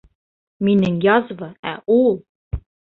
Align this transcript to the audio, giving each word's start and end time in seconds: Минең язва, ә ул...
Минең 0.69 0.97
язва, 1.07 1.53
ә 1.75 1.77
ул... 2.01 2.23